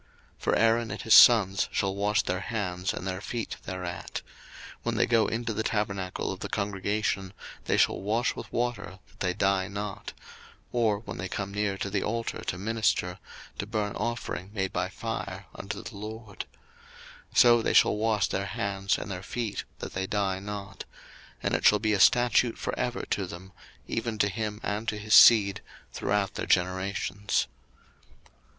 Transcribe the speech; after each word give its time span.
02:030:019 0.39 0.39
For 0.41 0.55
Aaron 0.55 0.89
and 0.89 1.01
his 1.03 1.13
sons 1.13 1.69
shall 1.71 1.93
wash 1.95 2.23
their 2.23 2.39
hands 2.39 2.91
and 2.91 3.05
their 3.05 3.21
feet 3.21 3.57
thereat: 3.65 4.23
02:030:020 4.77 4.77
When 4.81 4.95
they 4.95 5.05
go 5.05 5.27
into 5.27 5.53
the 5.53 5.61
tabernacle 5.61 6.31
of 6.31 6.39
the 6.39 6.49
congregation, 6.49 7.33
they 7.65 7.77
shall 7.77 8.01
wash 8.01 8.35
with 8.35 8.51
water, 8.51 8.97
that 9.05 9.19
they 9.19 9.35
die 9.35 9.67
not; 9.67 10.13
or 10.71 10.97
when 11.01 11.17
they 11.19 11.27
come 11.29 11.53
near 11.53 11.77
to 11.77 11.91
the 11.91 12.01
altar 12.01 12.41
to 12.45 12.57
minister, 12.57 13.19
to 13.59 13.67
burn 13.67 13.91
offering 13.95 14.49
made 14.55 14.73
by 14.73 14.89
fire 14.89 15.45
unto 15.53 15.83
the 15.83 15.95
LORD: 15.95 16.47
02:030:021 17.35 17.37
So 17.37 17.61
they 17.61 17.73
shall 17.73 17.95
wash 17.95 18.27
their 18.27 18.47
hands 18.47 18.97
and 18.97 19.11
their 19.11 19.21
feet, 19.21 19.65
that 19.77 19.93
they 19.93 20.07
die 20.07 20.39
not: 20.39 20.83
and 21.43 21.53
it 21.53 21.63
shall 21.63 21.77
be 21.77 21.93
a 21.93 21.99
statute 21.99 22.57
for 22.57 22.73
ever 22.75 23.03
to 23.11 23.27
them, 23.27 23.51
even 23.87 24.17
to 24.17 24.29
him 24.29 24.59
and 24.63 24.87
to 24.87 24.97
his 24.97 25.13
seed 25.13 25.61
throughout 25.93 26.33
their 26.33 26.47
generations. 26.47 27.47